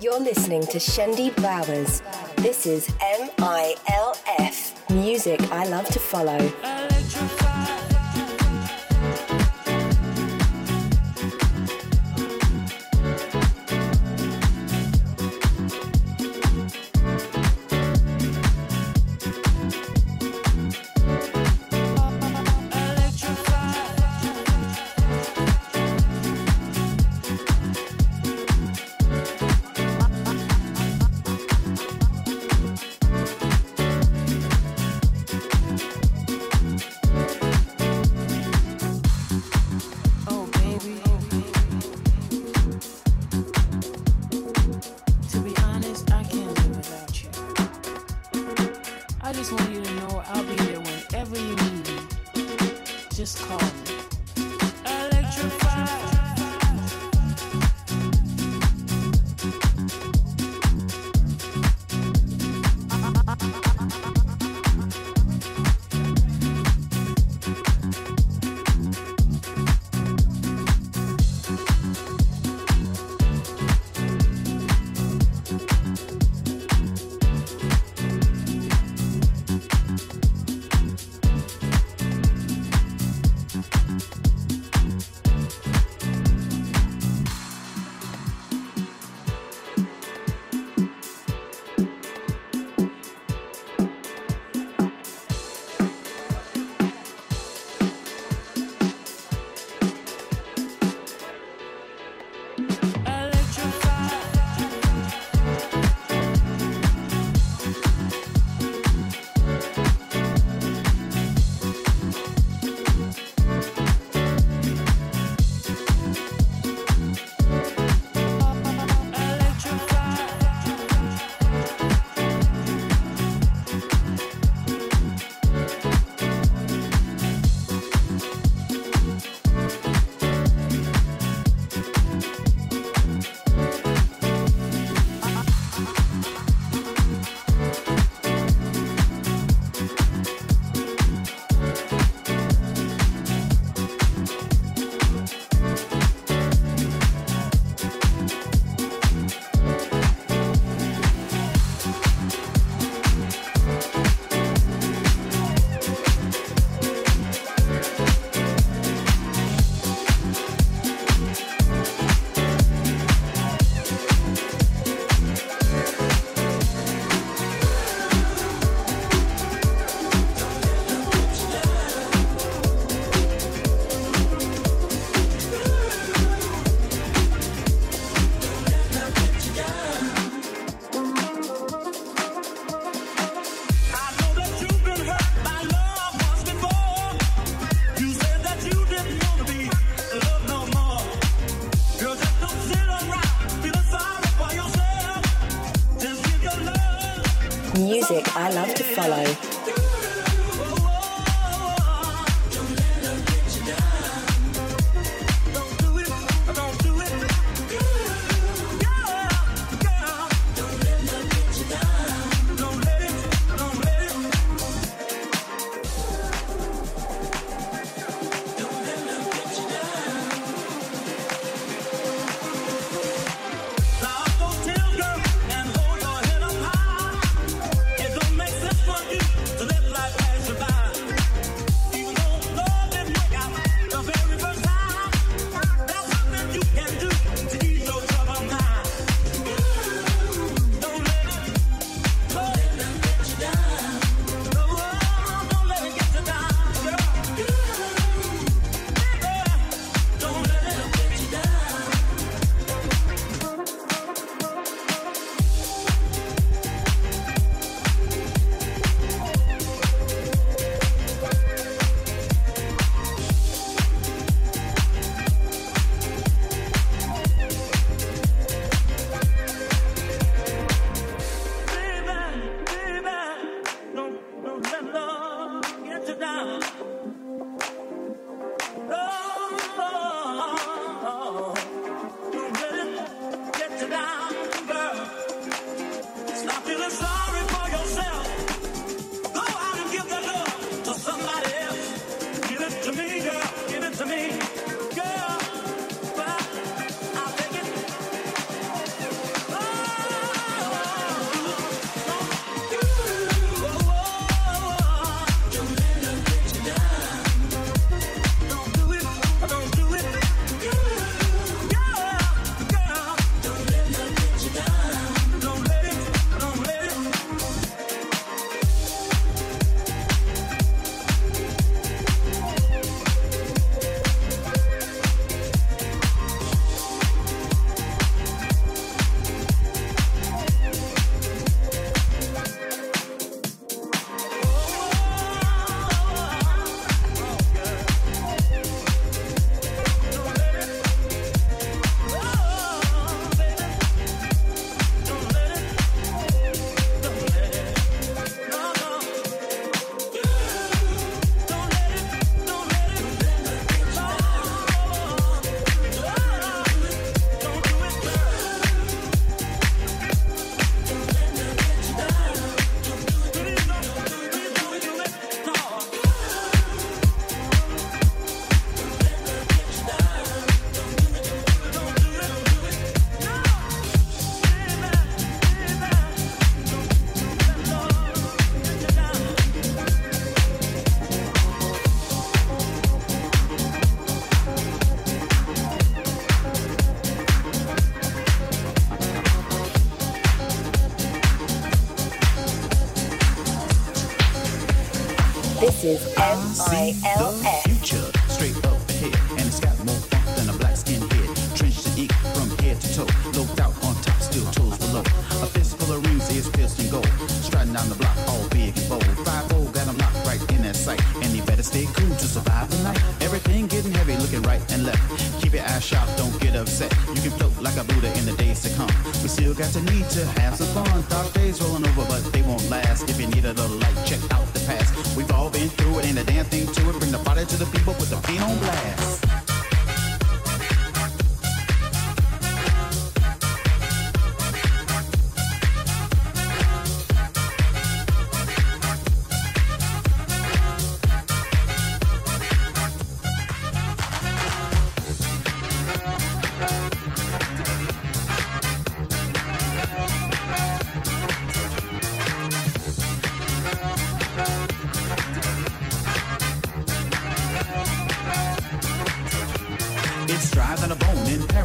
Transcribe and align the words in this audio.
You're 0.00 0.20
listening 0.20 0.62
to 0.62 0.78
Shendi 0.78 1.36
Bowers. 1.36 2.02
This 2.36 2.64
is 2.64 2.88
MILF, 3.38 4.90
music 4.90 5.40
I 5.52 5.66
love 5.66 5.86
to 5.88 5.98
follow. 5.98 6.91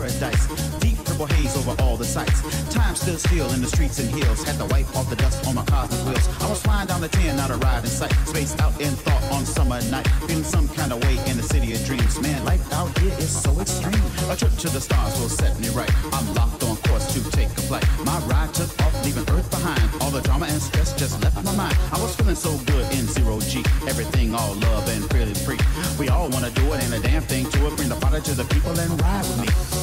Paradise. 0.07 0.47
Deep 0.79 0.97
purple 1.03 1.25
haze 1.25 1.55
over 1.57 1.75
all 1.83 1.97
the 1.97 2.05
sights. 2.05 2.41
Time 2.73 2.95
stood 2.95 3.19
still 3.19 3.49
in 3.51 3.61
the 3.61 3.67
streets 3.67 3.99
and 3.99 4.09
hills. 4.09 4.43
Had 4.43 4.57
to 4.57 4.65
wipe 4.65 4.87
off 4.95 5.09
the 5.09 5.15
dust 5.15 5.45
on 5.47 5.55
my 5.55 5.65
cosmic 5.65 5.99
wheels. 6.05 6.27
I 6.41 6.49
was 6.49 6.61
flying 6.61 6.87
down 6.87 7.01
the 7.01 7.07
10, 7.07 7.35
not 7.37 7.49
a 7.49 7.55
ride 7.57 7.83
in 7.83 7.89
sight. 7.89 8.13
Spaced 8.25 8.59
out 8.61 8.79
in 8.79 8.93
thought 9.05 9.23
on 9.31 9.45
summer 9.45 9.81
night. 9.91 10.07
Feeling 10.27 10.43
some 10.43 10.67
kind 10.69 10.91
of 10.91 11.03
way 11.03 11.17
in 11.29 11.37
the 11.37 11.43
city 11.43 11.73
of 11.73 11.83
dreams. 11.85 12.19
Man, 12.21 12.43
life 12.45 12.61
out 12.73 12.97
here 12.99 13.13
is 13.19 13.29
so 13.29 13.51
extreme. 13.59 14.01
A 14.29 14.35
trip 14.35 14.53
to 14.63 14.69
the 14.69 14.81
stars 14.81 15.19
will 15.19 15.29
set 15.29 15.59
me 15.59 15.69
right. 15.69 15.91
I'm 16.13 16.33
locked 16.33 16.63
on 16.63 16.77
course 16.87 17.13
to 17.13 17.19
take 17.31 17.49
a 17.49 17.61
flight. 17.67 17.85
My 18.05 18.17
ride 18.31 18.53
took 18.53 18.69
off, 18.81 18.93
leaving 19.05 19.27
Earth 19.35 19.49
behind. 19.49 19.83
All 20.01 20.11
the 20.11 20.21
drama 20.21 20.45
and 20.47 20.61
stress 20.61 20.93
just 20.93 21.21
left 21.23 21.43
my 21.43 21.55
mind. 21.55 21.77
I 21.91 21.99
was 22.01 22.15
feeling 22.15 22.35
so 22.35 22.57
good 22.71 22.85
in 22.93 23.05
zero 23.07 23.39
G. 23.41 23.63
Everything 23.87 24.33
all 24.35 24.55
love 24.55 24.87
and 24.89 25.03
freely 25.09 25.33
free. 25.33 25.59
We 25.99 26.09
all 26.09 26.29
wanna 26.29 26.51
do 26.51 26.65
it, 26.73 26.83
and 26.83 26.93
a 26.93 26.99
damn 26.99 27.23
thing 27.23 27.45
to 27.51 27.67
it. 27.67 27.75
Bring 27.75 27.89
the 27.89 27.95
party 27.95 28.21
to 28.21 28.33
the 28.35 28.45
people 28.45 28.77
and 28.79 29.01
ride 29.01 29.25
with 29.25 29.41
me. 29.41 29.76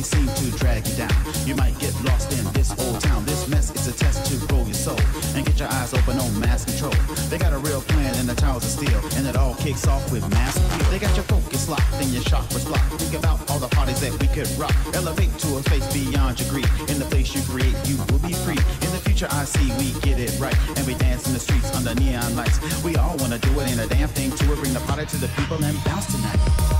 May 0.00 0.04
seem 0.04 0.26
to 0.28 0.58
drag 0.58 0.86
you 0.88 0.94
down. 0.94 1.12
You 1.44 1.54
might 1.54 1.78
get 1.78 1.92
lost 2.04 2.32
in 2.32 2.44
this 2.52 2.70
old 2.80 3.00
town. 3.00 3.24
This 3.26 3.46
mess 3.48 3.70
is 3.74 3.86
a 3.86 3.92
test 3.92 4.24
to 4.30 4.46
grow 4.46 4.64
your 4.64 4.74
soul 4.74 4.98
and 5.34 5.44
get 5.44 5.58
your 5.58 5.68
eyes 5.68 5.92
open 5.92 6.18
on 6.18 6.40
mass 6.40 6.64
control. 6.64 6.94
They 7.28 7.36
got 7.36 7.52
a 7.52 7.58
real 7.58 7.82
plan 7.82 8.14
and 8.16 8.28
the 8.28 8.34
towers 8.34 8.64
of 8.64 8.70
steel, 8.70 9.00
and 9.16 9.26
it 9.26 9.36
all 9.36 9.54
kicks 9.56 9.86
off 9.86 10.10
with 10.10 10.26
mass 10.30 10.56
appeal. 10.56 10.90
They 10.90 10.98
got 10.98 11.14
your 11.16 11.24
focus 11.24 11.68
locked 11.68 11.92
and 12.00 12.08
your 12.10 12.22
chakras 12.22 12.64
blocked. 12.66 12.92
Think 13.00 13.22
about 13.22 13.50
all 13.50 13.58
the 13.58 13.68
parties 13.68 14.00
that 14.00 14.12
we 14.20 14.26
could 14.28 14.48
rock. 14.58 14.74
Elevate 14.94 15.36
to 15.44 15.48
a 15.58 15.62
space 15.62 15.92
beyond 15.92 16.40
your 16.40 16.48
greed. 16.48 16.70
In 16.88 16.98
the 16.98 17.08
place 17.12 17.34
you 17.34 17.42
create, 17.42 17.76
you 17.84 17.96
will 18.08 18.22
be 18.24 18.32
free. 18.32 18.60
In 18.86 18.90
the 18.96 19.02
future, 19.04 19.28
I 19.30 19.44
see 19.44 19.68
we 19.76 19.92
get 20.00 20.18
it 20.18 20.32
right, 20.40 20.56
and 20.76 20.86
we 20.86 20.94
dance 20.94 21.26
in 21.26 21.34
the 21.34 21.40
streets 21.40 21.74
under 21.76 21.94
neon 21.94 22.36
lights. 22.36 22.56
We 22.82 22.96
all 22.96 23.16
wanna 23.18 23.38
do 23.38 23.52
it, 23.60 23.68
ain't 23.68 23.80
a 23.80 23.86
damn 23.86 24.08
thing 24.08 24.30
to 24.30 24.52
it. 24.52 24.58
Bring 24.60 24.72
the 24.72 24.80
party 24.80 25.04
to 25.04 25.16
the 25.18 25.28
people 25.36 25.62
and 25.62 25.76
bounce 25.84 26.06
tonight. 26.06 26.79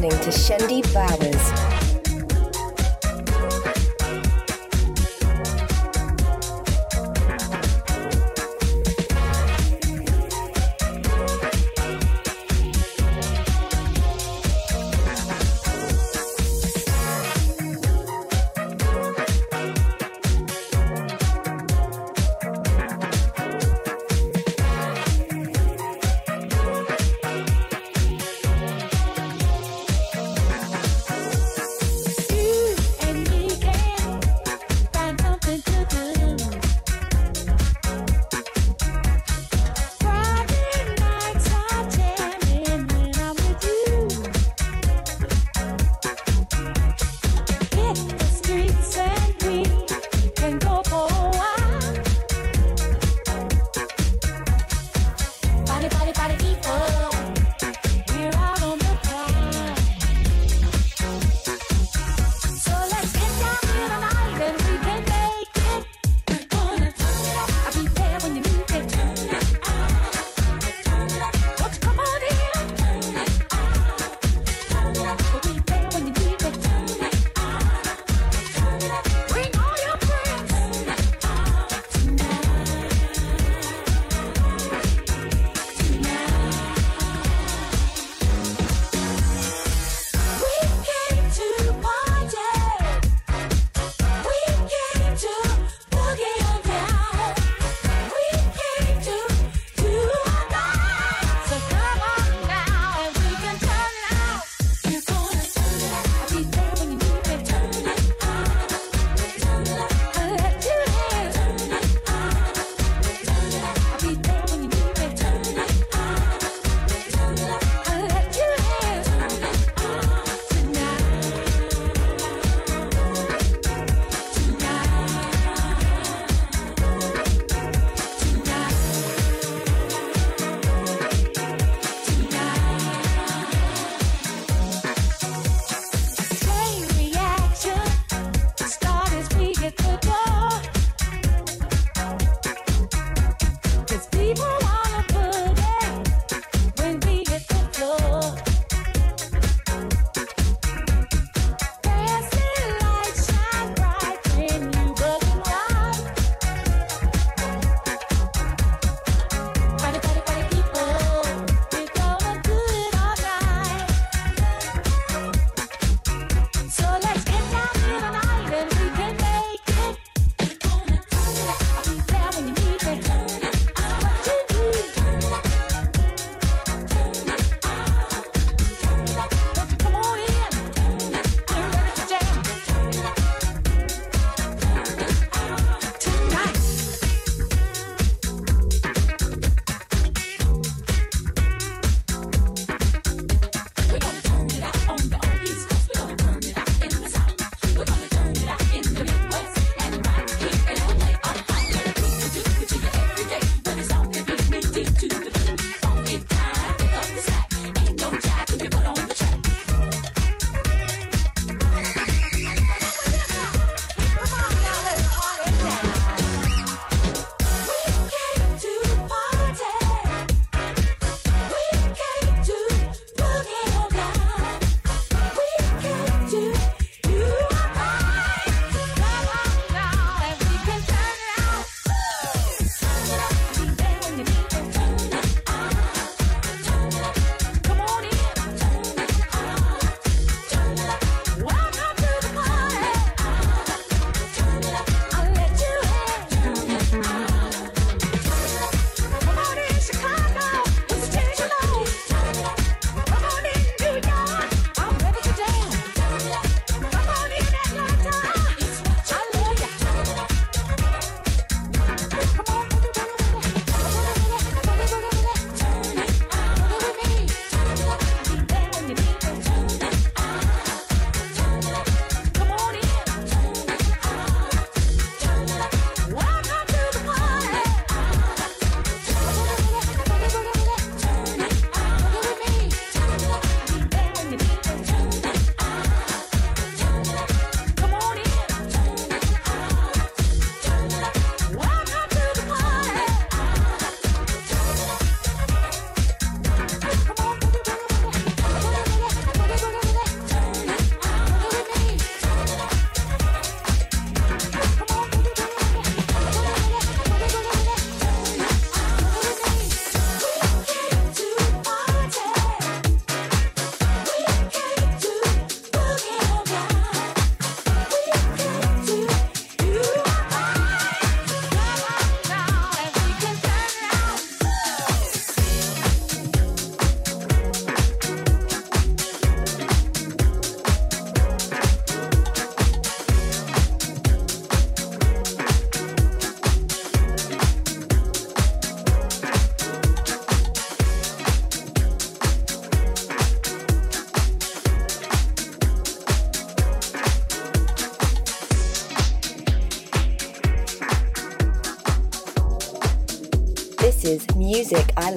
Listening 0.00 0.32
to 0.32 0.38
Shendi 0.38 0.82
Bowers. 0.94 1.59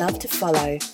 Love 0.04 0.20
to 0.20 0.28
follow. 0.28 0.93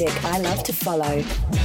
Music 0.00 0.24
I 0.24 0.38
love 0.38 0.62
to 0.64 0.72
follow. 0.72 1.59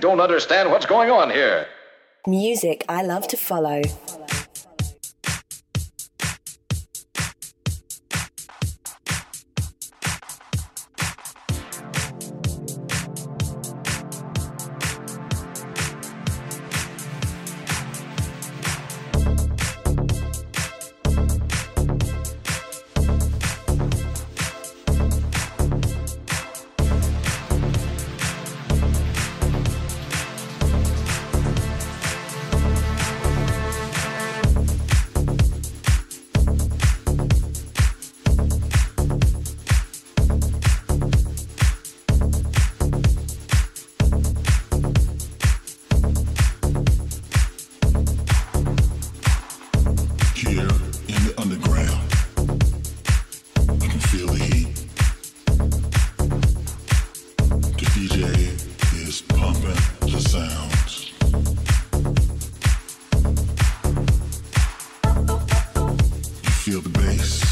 Don't 0.00 0.20
understand 0.20 0.70
what's 0.70 0.86
going 0.86 1.10
on 1.10 1.30
here. 1.30 1.66
Music 2.26 2.84
I 2.88 3.02
love 3.02 3.28
to 3.28 3.36
follow. 3.36 3.82
feel 66.60 66.82
the 66.82 66.90
bass. 66.90 67.49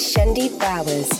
Shendi 0.00 0.48
Bowers. 0.58 1.19